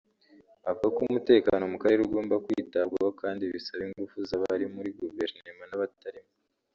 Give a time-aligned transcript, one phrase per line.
[0.69, 6.31] Avuga ko umutekano mu karere ugomba kwitabwaho kandi bisaba ingufu z’abari muri guverinoma n’abatarimo